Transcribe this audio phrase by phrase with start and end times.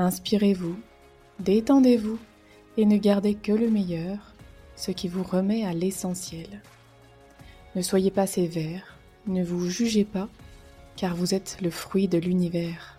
[0.00, 0.78] Inspirez-vous,
[1.40, 2.20] détendez-vous
[2.76, 4.32] et ne gardez que le meilleur,
[4.76, 6.62] ce qui vous remet à l'essentiel.
[7.74, 10.28] Ne soyez pas sévère, ne vous jugez pas,
[10.94, 12.96] car vous êtes le fruit de l'univers.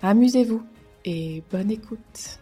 [0.00, 0.62] Amusez-vous
[1.04, 2.38] et bonne écoute.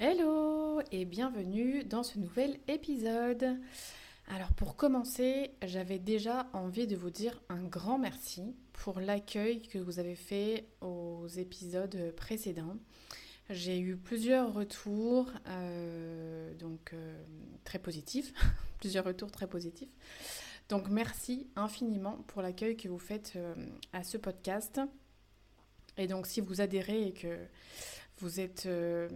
[0.00, 3.56] Hello et bienvenue dans ce nouvel épisode.
[4.28, 9.78] Alors pour commencer, j'avais déjà envie de vous dire un grand merci pour l'accueil que
[9.78, 12.76] vous avez fait aux épisodes précédents.
[13.50, 17.22] J'ai eu plusieurs retours, euh, donc euh,
[17.64, 18.32] très positifs,
[18.78, 19.90] plusieurs retours très positifs.
[20.70, 23.54] Donc merci infiniment pour l'accueil que vous faites euh,
[23.92, 24.80] à ce podcast.
[25.98, 27.38] Et donc si vous adhérez et que
[28.66, 29.08] euh,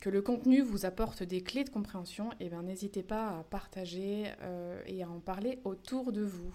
[0.00, 4.26] que le contenu vous apporte des clés de compréhension, eh bien n'hésitez pas à partager
[4.42, 6.54] euh, et à en parler autour de vous.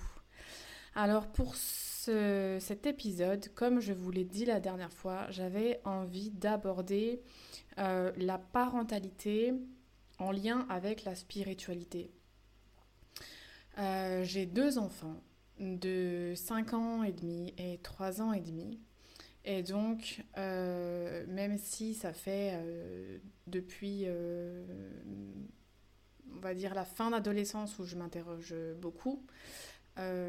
[0.96, 7.22] Alors pour cet épisode, comme je vous l'ai dit la dernière fois, j'avais envie d'aborder
[7.78, 9.54] euh, la parentalité
[10.20, 12.12] en lien avec la spiritualité.
[13.78, 15.22] J'ai deux enfants
[15.60, 18.80] de 5 ans et demi et 3 ans et demi.
[19.48, 24.66] Et donc, euh, même si ça fait euh, depuis, euh,
[26.36, 29.24] on va dire, la fin d'adolescence où je m'interroge beaucoup,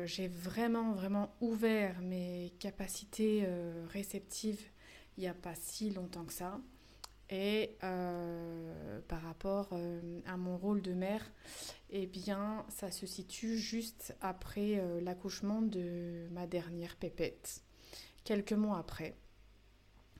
[0.04, 3.44] j'ai vraiment, vraiment ouvert mes capacités
[3.88, 4.62] réceptives
[5.16, 6.60] il n'y a pas si longtemps que ça.
[7.30, 9.76] Et par rapport
[10.26, 11.32] à mon rôle de mère,
[11.90, 17.65] eh bien, ça se situe juste après l'accouchement de ma dernière pépette
[18.26, 19.14] quelques mois après,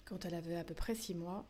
[0.06, 1.46] quand elle avait à peu près six mois,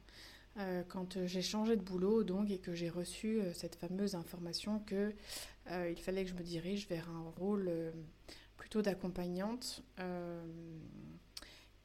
[0.58, 4.80] euh, quand j'ai changé de boulot donc et que j'ai reçu euh, cette fameuse information
[4.80, 5.12] que
[5.70, 7.70] euh, il fallait que je me dirige vers un rôle
[8.56, 9.82] plutôt d'accompagnante.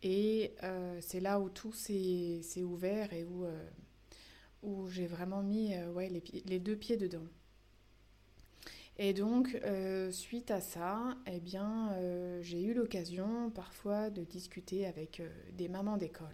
[0.02, 0.56] et
[1.02, 3.26] c'est là où tout s'est ouvert et
[4.64, 5.74] où, j'ai vraiment mis
[6.46, 7.28] les deux pieds dedans.
[8.98, 14.86] Et donc, euh, suite à ça, eh bien, euh, j'ai eu l'occasion parfois de discuter
[14.86, 16.28] avec euh, des mamans d'école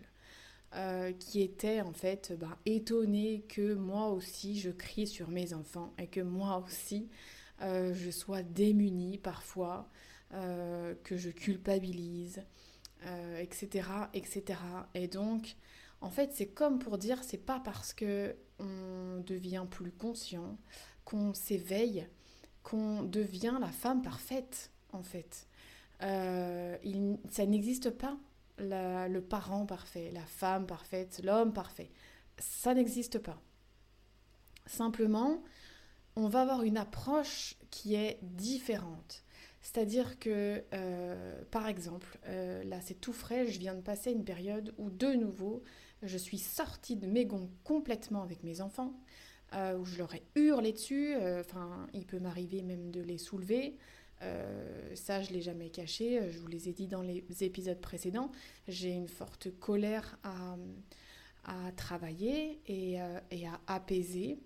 [1.17, 6.07] qui étaient en fait bah, étonnées que moi aussi je crie sur mes enfants et
[6.07, 7.07] que moi aussi
[7.61, 9.89] je sois démunie parfois,
[10.31, 12.43] que je culpabilise,
[13.39, 14.59] etc., etc.
[14.93, 15.55] Et donc,
[16.01, 20.57] en fait, c'est comme pour dire, c'est pas parce que on devient plus conscient,
[21.05, 22.07] qu'on s'éveille,
[22.67, 25.47] qu'on devient la femme parfaite, en fait.
[26.03, 26.75] Euh,
[27.29, 28.17] ça n'existe pas,
[28.57, 31.89] le parent parfait, la femme parfaite, l'homme parfait.
[32.37, 33.41] Ça n'existe pas.
[34.65, 35.41] Simplement,
[36.17, 39.23] on va avoir une approche qui est différente.
[39.61, 44.25] C'est-à-dire que, euh, par exemple, euh, là c'est tout frais, je viens de passer une
[44.25, 45.63] période où de nouveau,
[46.03, 48.93] je suis sortie de mes gonds complètement avec mes enfants.
[49.53, 51.15] Euh, où je leur ai hurlé dessus.
[51.15, 53.77] Euh, enfin, il peut m'arriver même de les soulever.
[54.21, 56.29] Euh, ça, je ne l'ai jamais caché.
[56.31, 58.29] Je vous les ai dit dans les épisodes précédents.
[58.67, 60.57] J'ai une forte colère à,
[61.45, 62.97] à travailler et,
[63.31, 64.39] et, à apaiser.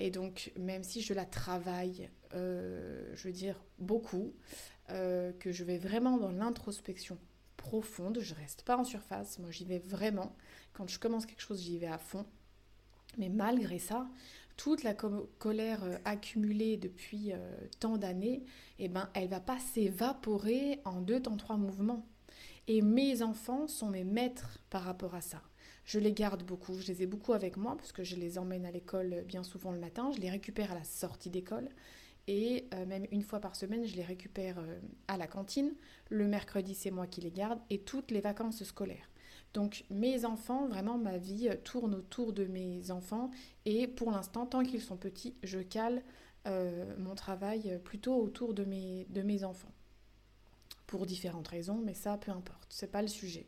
[0.00, 4.34] Et donc, même si je la travaille, je veux dire, beaucoup,
[4.88, 7.18] que je vais vraiment dans l'introspection
[7.56, 9.38] profonde, je reste pas en surface.
[9.38, 10.34] Moi, j'y vais vraiment.
[10.72, 12.24] Quand je commence quelque chose, j'y vais à fond.
[13.18, 14.08] Mais malgré ça,
[14.58, 17.38] toute la colère euh, accumulée depuis euh,
[17.80, 18.42] tant d'années,
[18.78, 22.04] eh ben, elle va pas s'évaporer en deux temps trois mouvements.
[22.66, 25.40] Et mes enfants sont mes maîtres par rapport à ça.
[25.84, 28.66] Je les garde beaucoup, je les ai beaucoup avec moi parce que je les emmène
[28.66, 31.70] à l'école bien souvent le matin, je les récupère à la sortie d'école
[32.26, 34.58] et euh, même une fois par semaine, je les récupère
[35.06, 35.72] à la cantine.
[36.10, 39.08] Le mercredi, c'est moi qui les garde et toutes les vacances scolaires.
[39.54, 43.30] Donc mes enfants, vraiment ma vie tourne autour de mes enfants
[43.64, 46.02] et pour l'instant, tant qu'ils sont petits, je cale
[46.46, 49.72] euh, mon travail plutôt autour de mes, de mes enfants.
[50.86, 53.46] Pour différentes raisons, mais ça, peu importe, c'est pas le sujet.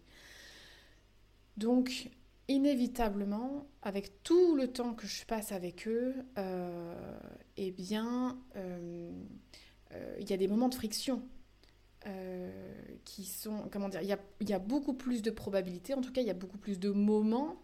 [1.56, 2.10] Donc
[2.50, 7.18] inévitablement, avec tout le temps que je passe avec eux, euh,
[7.56, 9.12] eh bien, euh,
[10.18, 11.22] il y a des moments de friction.
[13.04, 16.26] Qui sont, comment dire, il y a, beaucoup plus de probabilités, en tout cas il
[16.26, 17.60] y a beaucoup plus de moments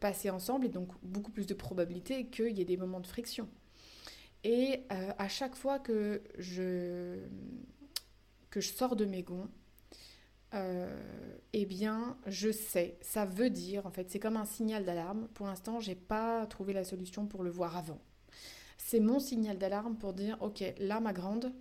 [0.00, 3.48] passés ensemble et donc beaucoup plus de probabilités qu'il y ait des moments de friction.
[4.44, 7.18] Et à chaque fois que je,
[8.50, 9.48] que je sors de mes gonds,
[10.54, 11.00] euh,
[11.54, 15.28] eh bien, je sais, ça veut dire, en fait, c'est comme un signal d'alarme.
[15.34, 18.00] Pour l'instant, j'ai pas trouvé la solution pour le voir avant.
[18.76, 21.52] C'est mon signal d'alarme pour dire, ok, là, ma grande,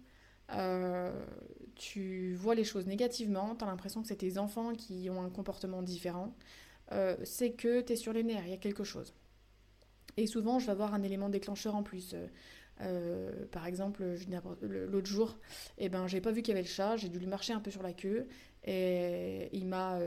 [0.53, 1.11] euh,
[1.75, 5.29] tu vois les choses négativement, tu as l'impression que c'est tes enfants qui ont un
[5.29, 6.35] comportement différent,
[6.91, 9.13] euh, c'est que tu es sur les nerfs, il y a quelque chose.
[10.17, 12.15] Et souvent, je vais avoir un élément déclencheur en plus.
[12.81, 14.03] Euh, par exemple,
[14.61, 15.37] l'autre jour,
[15.77, 17.59] eh ben, j'ai pas vu qu'il y avait le chat, j'ai dû lui marcher un
[17.61, 18.27] peu sur la queue
[18.65, 19.99] et il m'a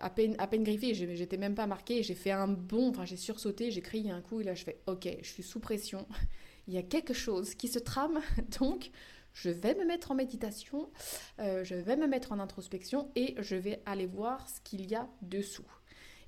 [0.00, 3.16] à, peine, à peine griffé, j'étais même pas marqué, j'ai fait un bond, enfin j'ai
[3.16, 6.06] sursauté, j'ai crié un coup et là je fais ok, je suis sous pression,
[6.68, 8.20] il y a quelque chose qui se trame,
[8.60, 8.90] donc
[9.32, 10.90] je vais me mettre en méditation,
[11.38, 14.94] euh, je vais me mettre en introspection et je vais aller voir ce qu'il y
[14.94, 15.70] a dessous.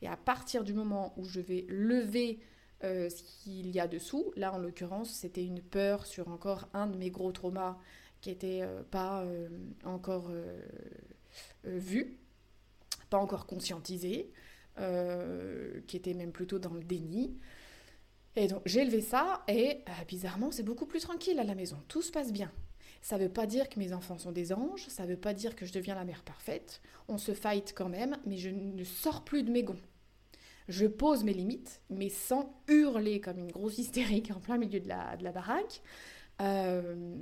[0.00, 2.40] Et à partir du moment où je vais lever
[2.84, 4.32] euh, ce qu'il y a dessous.
[4.34, 7.78] Là, en l'occurrence, c'était une peur sur encore un de mes gros traumas
[8.20, 9.24] qui n'était euh, pas
[9.84, 10.30] encore
[11.64, 12.18] vu,
[13.10, 14.32] pas encore conscientisé,
[14.76, 17.38] qui était même plutôt dans le déni.
[18.34, 22.00] Et donc j'ai élevé ça et bizarrement c'est beaucoup plus tranquille à la maison, tout
[22.00, 22.50] se passe bien.
[23.02, 25.34] Ça ne veut pas dire que mes enfants sont des anges, ça ne veut pas
[25.34, 28.84] dire que je deviens la mère parfaite, on se fight quand même, mais je ne
[28.84, 29.80] sors plus de mes gonds.
[30.68, 34.88] Je pose mes limites, mais sans hurler comme une grosse hystérique en plein milieu de
[34.88, 35.82] la, de la baraque.
[36.40, 37.16] Euh,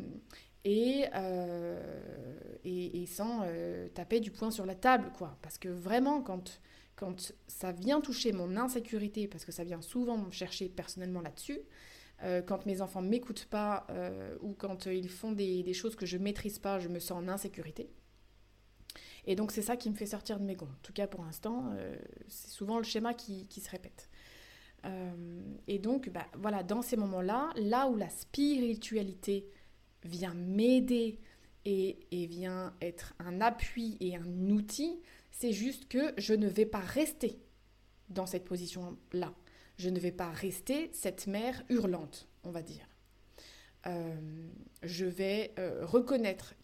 [0.64, 5.38] et, euh, et, et, sans euh, taper du poing sur la table, quoi.
[5.40, 6.60] Parce que vraiment, quand,
[6.96, 11.60] quand ça vient toucher mon insécurité, parce que ça vient souvent me chercher personnellement là-dessus,
[12.46, 13.86] quand mes enfants m'écoutent pas
[14.40, 17.90] ou quand ils font des, choses que je maîtrise pas, je me sens en insécurité.
[19.26, 20.66] Et donc c'est ça qui me fait sortir de mes gonds.
[20.66, 21.96] En tout cas pour l'instant, euh,
[22.28, 24.08] c'est souvent le schéma qui, se répète.
[24.84, 29.48] Euh, et donc bah, voilà, dans ces moments-là, là où la spiritualité
[30.04, 31.18] vient m'aider
[31.66, 35.00] et, vient être un appui et un outil,
[35.30, 37.38] c'est juste que je ne vais pas rester
[38.08, 39.32] dans cette position-là.
[39.80, 42.86] Je ne vais pas rester cette mère hurlante, on va dire.
[43.86, 44.14] Euh,
[44.82, 46.54] je vais euh, reconnaître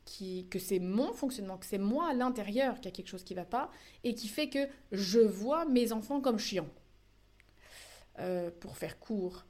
[0.51, 3.41] que c'est mon fonctionnement, que c'est moi à l'intérieur qui a quelque chose qui ne
[3.41, 3.71] va pas
[4.05, 6.69] et qui fait que je vois mes enfants comme chiants.
[8.19, 9.47] Euh, pour faire court,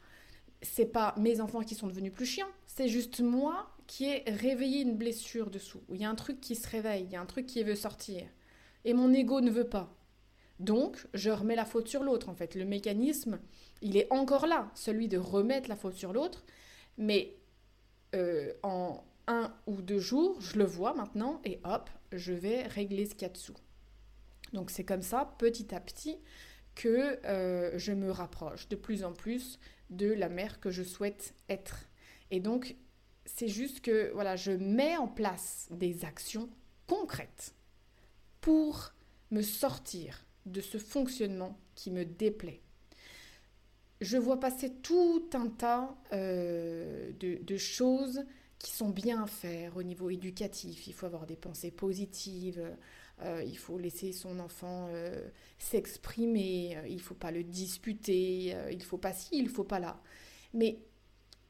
[0.63, 4.83] c'est pas mes enfants qui sont devenus plus chiants, c'est juste moi qui ai réveillé
[4.83, 5.83] une blessure dessous.
[5.91, 7.75] Il y a un truc qui se réveille, il y a un truc qui veut
[7.75, 8.29] sortir.
[8.85, 9.93] Et mon ego ne veut pas.
[10.59, 12.55] Donc, je remets la faute sur l'autre, en fait.
[12.55, 13.39] Le mécanisme,
[13.83, 16.45] il est encore là, celui de remettre la faute sur l'autre.
[16.99, 17.37] Mais
[18.15, 23.07] euh, en un ou deux jours, je le vois maintenant et hop, je vais régler
[23.07, 23.57] ce qu'il y a dessous.
[24.53, 26.17] Donc c'est comme ça, petit à petit,
[26.75, 29.59] que euh, je me rapproche de plus en plus
[29.91, 31.87] de la mère que je souhaite être.
[32.31, 32.77] Et donc,
[33.25, 36.49] c'est juste que voilà, je mets en place des actions
[36.87, 37.55] concrètes
[38.41, 38.93] pour
[39.31, 42.63] me sortir de ce fonctionnement qui me déplaît
[44.01, 48.25] je vois passer tout un tas euh, de, choses
[48.59, 50.87] qui sont bien à faire au niveau éducatif.
[50.87, 52.77] Il faut avoir des pensées positives,
[53.23, 58.79] euh, il faut laisser son enfant euh, s'exprimer, il ne faut pas le disputer, il
[58.79, 60.01] ne faut pas ci, il ne faut pas là.
[60.53, 60.79] Mais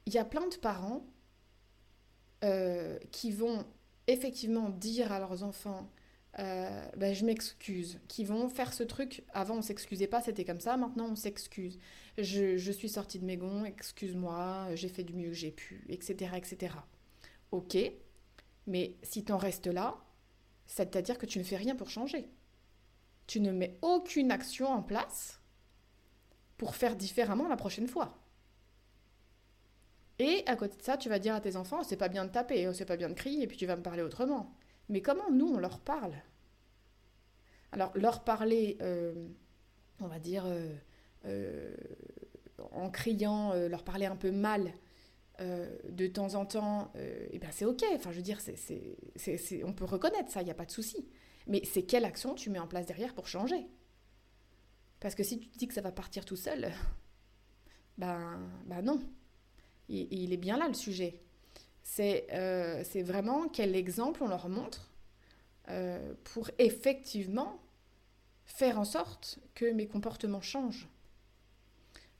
[0.05, 1.05] il y a plein de parents
[3.11, 3.65] qui vont
[4.05, 5.89] effectivement dire à leurs enfants
[6.39, 9.23] euh, ben, je m'excuse, qui vont faire ce truc.
[9.33, 10.77] Avant, on s'excusait pas, c'était comme ça.
[10.77, 11.79] Maintenant, on s'excuse.
[12.17, 16.31] Je, suis sortie de mes gonds, excuse-moi, j'ai fait du mieux que j'ai pu, etc.,
[16.35, 16.75] etc.
[17.51, 17.77] Ok,
[18.67, 19.97] mais si t'en restes là,
[20.67, 22.29] c'est-à-dire que tu ne fais rien pour changer.
[23.25, 25.39] Tu ne mets aucune action en place
[26.57, 28.17] pour faire différemment la prochaine fois.
[30.19, 32.31] Et à côté de ça, tu vas dire à tes enfants, c'est pas bien de
[32.31, 34.55] taper, c'est pas bien de crier, et puis tu vas me parler autrement.
[34.89, 36.13] Mais comment nous, on leur parle?
[37.71, 39.27] Alors, leur parler, euh,
[39.99, 40.73] on va dire, euh,
[41.25, 41.75] euh,
[42.71, 44.73] en criant, leur parler un peu mal
[45.39, 47.83] de temps en temps, eh ben c'est ok.
[47.93, 48.39] Enfin, je veux dire,
[49.63, 51.07] on peut reconnaître ça, il n'y a pas de souci.
[51.45, 53.67] Mais c'est quelle action tu mets en place derrière pour changer?
[54.99, 56.71] Parce que si tu te dis que ça va partir tout seul,
[57.99, 58.99] ben, ben non.
[59.89, 61.21] il est bien là le sujet.
[61.99, 64.89] Euh, c'est vraiment quel exemple on leur montre
[65.69, 67.59] euh, pour effectivement
[68.45, 70.87] faire en sorte que mes comportements changent.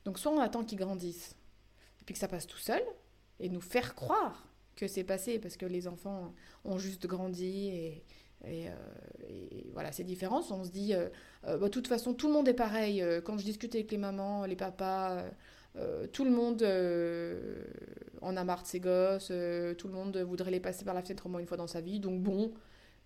[0.04, 1.36] Donc soit on attend qu'ils grandissent,
[2.00, 2.82] et puis que ça passe tout seul,
[3.40, 6.34] et nous faire croire que c'est passé, parce que les enfants
[6.64, 8.04] ont juste grandi et,
[8.46, 8.68] et,
[9.72, 10.42] voilà, c'est différent.
[10.50, 10.94] On se dit,
[11.42, 13.04] bah, de toute façon, tout le monde est pareil.
[13.24, 15.24] Quand je discute avec les mamans, les papas,
[16.12, 16.62] tout le monde
[18.20, 19.32] en a marre de ses gosses,
[19.78, 21.80] tout le monde voudrait les passer par la fenêtre au moins une fois dans sa
[21.80, 22.00] vie.
[22.00, 22.52] Donc bon,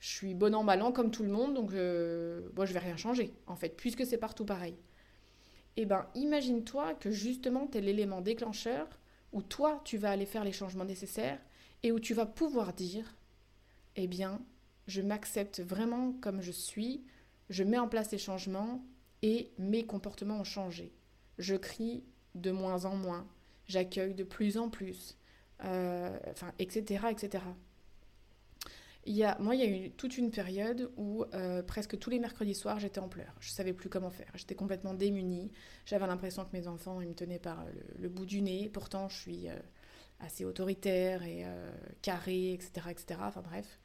[0.02, 2.81] je suis bon an, mal an comme tout le monde, donc euh, bon, je vais
[2.81, 4.75] rien changer, en fait, puisque c'est partout pareil.
[5.76, 8.88] Eh ben, imagine-toi que justement, tu es l'élément déclencheur
[9.33, 11.38] où toi, tu vas aller faire les changements nécessaires
[11.85, 13.14] et où tu vas pouvoir dire,
[13.95, 14.43] eh bien,
[14.88, 17.05] je m'accepte vraiment comme je suis,
[17.49, 18.85] je mets en place les changements
[19.23, 20.93] et mes comportements ont changé.
[21.38, 22.02] Je crie
[22.35, 23.27] de moins en moins,
[23.67, 25.17] j'accueille de plus en plus,
[25.65, 27.45] euh, enfin, etc., etc.
[29.05, 32.09] Il y a, moi, il y a eu toute une période où euh, presque tous
[32.09, 33.35] les mercredis soirs, j'étais en pleurs.
[33.41, 34.31] Je ne savais plus comment faire.
[34.35, 35.51] J'étais complètement démunie.
[35.87, 37.65] J'avais l'impression que mes enfants, ils me tenaient par
[37.99, 38.71] le, bout du nez.
[38.73, 39.57] Pourtant, je suis euh,
[40.21, 41.45] assez autoritaire et
[42.01, 43.21] carrée, etc., etc.
[43.25, 43.81] Enfin bref.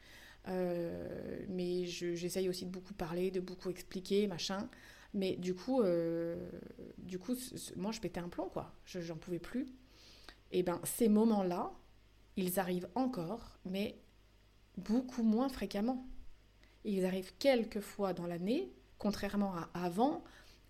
[1.49, 4.69] mais j'essaye aussi de beaucoup parler, de beaucoup expliquer, machin.
[5.13, 5.81] Mais du coup,
[6.97, 7.35] du coup
[7.75, 8.73] moi, je pétais un plomb, quoi.
[8.85, 9.67] J'en pouvais plus.
[10.51, 11.71] Et ben, ces moments-là,
[12.35, 13.97] ils arrivent encore, mais
[14.77, 16.05] beaucoup moins fréquemment.
[16.85, 20.23] Ils arrivent quelques fois dans l'année, contrairement à avant,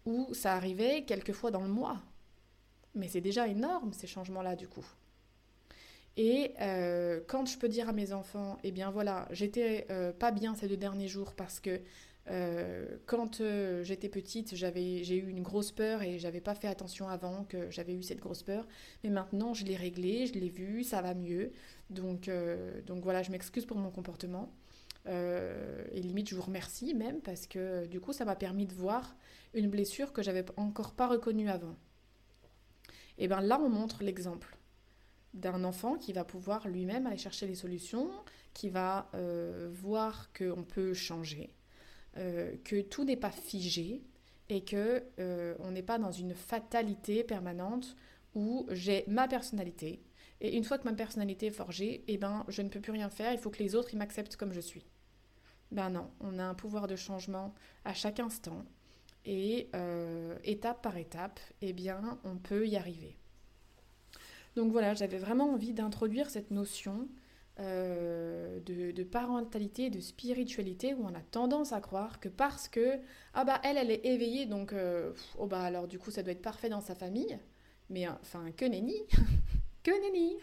[0.06, 2.01] où ça arrivait quelques fois dans le mois.
[2.96, 4.86] Mais c'est déjà énorme ces changements-là du coup.
[6.15, 10.32] Et euh, quand je peux dire à mes enfants, eh bien voilà, j'étais euh, pas
[10.32, 11.79] bien ces deux derniers jours parce que
[12.30, 13.42] euh, quand
[13.84, 17.70] j'étais petite, j'avais, j'ai eu une grosse peur et j'avais pas fait attention avant que
[17.72, 18.68] j'avais eu cette grosse peur.
[19.04, 21.52] Mais maintenant, je l'ai réglé, je l'ai vu, ça va mieux.
[21.90, 24.52] Donc, euh, donc voilà, je m'excuse pour mon comportement.
[25.08, 28.74] Euh, et limite, je vous remercie même parce que du coup, ça m'a permis de
[28.74, 29.16] voir
[29.54, 31.76] une blessure que j'avais encore pas reconnue avant.
[33.18, 34.58] Et bien là, on montre l'exemple
[35.34, 38.10] d'un enfant qui va pouvoir lui-même aller chercher les solutions,
[38.54, 41.52] qui va euh, voir qu'on peut changer,
[42.64, 44.02] que tout n'est pas figé
[44.50, 45.04] et que
[45.60, 47.96] on n'est pas dans une fatalité permanente
[48.34, 50.02] où j'ai ma personnalité,
[50.40, 53.10] et une fois que ma personnalité est forgée, eh ben, je ne peux plus rien
[53.10, 54.86] faire, il faut que les autres m'acceptent comme je suis.
[55.72, 58.64] Ben non, on a un pouvoir de changement à chaque instant.
[59.26, 63.18] Et euh, étape par étape, eh bien, on peut y arriver.
[64.56, 67.10] Donc voilà, j'avais vraiment envie d'introduire cette notion
[67.60, 73.00] euh, de, parentalité, de spiritualité, où on a tendance à croire que parce que,
[73.34, 76.34] ah bah elle, elle est éveillée, donc, euh, oh bah alors du coup, ça doit
[76.34, 77.40] être parfait dans sa famille.
[77.90, 78.96] Mais enfin, que nenni
[79.84, 80.36] que nenni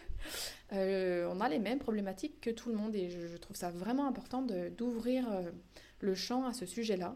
[0.73, 4.07] euh, On a les mêmes problématiques que tout le monde et je, trouve ça vraiment
[4.07, 5.25] important d'ouvrir
[5.99, 7.15] le champ à ce sujet-là.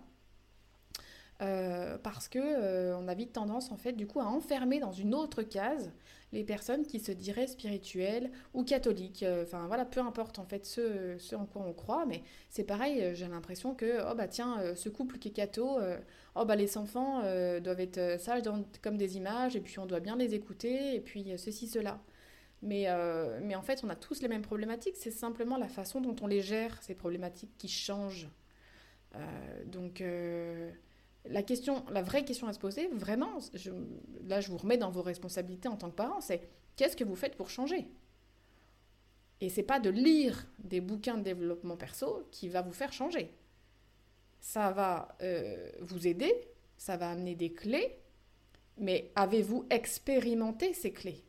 [1.41, 5.15] Euh, parce que on a vite tendance en fait du coup à enfermer dans une
[5.15, 5.93] autre case
[6.33, 9.25] les personnes qui se diraient spirituelles ou catholiques.
[9.43, 13.15] Enfin voilà, peu importe en fait ce, en quoi on croit, mais c'est pareil.
[13.15, 15.79] J'ai l'impression que oh bah tiens, ce couple qui est catho,
[16.35, 17.21] oh bah les enfants
[17.61, 18.43] doivent être sages
[18.81, 21.99] comme des images et puis on doit bien les écouter et puis ceci cela.
[22.61, 24.95] Mais, euh, mais en fait, on a tous les mêmes problématiques.
[24.97, 28.29] C'est simplement la façon dont on les gère, ces problématiques, qui changent.
[29.15, 30.71] Euh, donc, euh,
[31.25, 33.71] la, question, la vraie question à se poser, vraiment, je,
[34.27, 36.41] là, je vous remets dans vos responsabilités en tant que parent, c'est
[36.75, 37.87] qu'est-ce que vous faites pour changer?
[39.41, 43.33] Et c'est pas de lire des bouquins de développement perso qui va vous faire changer.
[44.41, 45.17] Ça va
[45.81, 46.33] vous aider,
[46.77, 47.99] ça va amener des clés,
[48.77, 51.23] mais avez-vous expérimenté ces clés?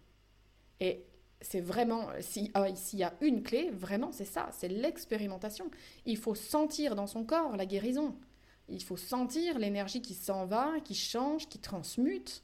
[0.80, 1.04] Et
[1.40, 2.50] c'est vraiment, s'il
[2.98, 5.70] y a une clé, vraiment, c'est ça, c'est l'expérimentation.
[6.06, 8.16] Il faut sentir dans son corps la guérison.
[8.70, 12.42] Il faut sentir l'énergie qui s'en va, qui change, qui transmute.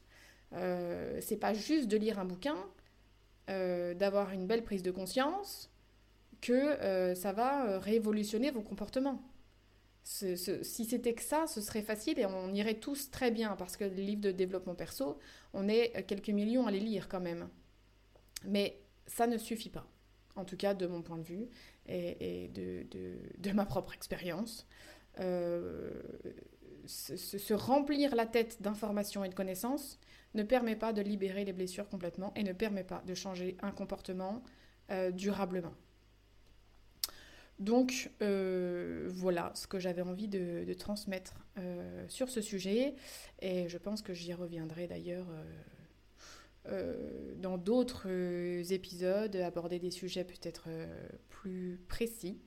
[0.52, 2.56] Euh, c'est pas juste de lire un bouquin,
[3.48, 5.70] euh, d'avoir une belle prise de conscience,
[6.40, 9.22] que euh, ça va euh, révolutionner vos comportements.
[10.02, 10.36] si
[10.84, 14.02] c'était que ça, ce serait facile et on irait tous très bien parce que les
[14.02, 15.18] livres de développement perso,
[15.52, 17.48] on est quelques millions à les lire quand même.
[18.44, 19.86] Mais ça ne suffit pas,
[20.34, 21.48] en tout cas de mon point de vue
[21.86, 24.66] et, de, ma propre expérience.
[25.20, 25.90] Euh,
[26.86, 29.98] se, remplir la tête d'informations et de connaissances
[30.34, 33.72] ne permet pas de libérer les blessures complètement et ne permet pas de changer un
[33.72, 34.44] comportement
[34.92, 35.74] euh, durablement.
[37.58, 41.34] Donc euh, voilà ce que j'avais envie de, transmettre
[42.08, 42.94] sur ce sujet
[43.40, 45.26] et je pense que j'y reviendrai d'ailleurs
[47.38, 48.06] dans d'autres
[48.72, 50.68] épisodes, aborder des sujets peut-être
[51.30, 52.38] plus précis,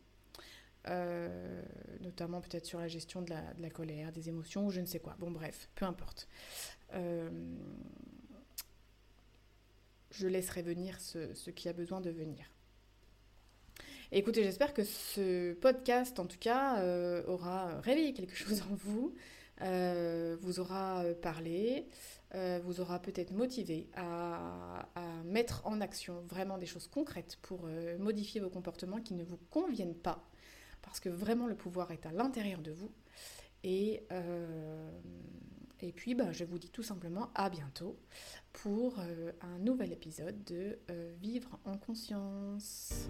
[2.02, 5.16] notamment peut-être sur la gestion de la, colère, des émotions ou je ne sais quoi.
[5.20, 6.28] Bon bref, peu importe.
[10.12, 12.46] je laisserai venir ce, qui a besoin de venir.
[14.12, 19.14] Écoutez, j'espère que ce podcast, en tout cas, euh, aura réveillé quelque chose en vous,
[19.62, 21.88] euh, vous aura parlé,
[22.64, 24.88] vous aura peut-être motivé à,
[25.26, 27.68] mettre en action vraiment des choses concrètes pour
[28.00, 30.28] modifier vos comportements qui ne vous conviennent pas,
[30.82, 32.92] parce que vraiment le pouvoir est à l'intérieur de vous.
[33.64, 34.04] Et,
[35.82, 37.98] et puis, bah, je vous dis tout simplement à bientôt
[38.54, 40.80] pour un nouvel épisode de
[41.22, 43.10] Vivre en conscience.